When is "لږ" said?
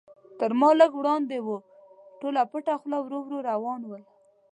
0.79-0.91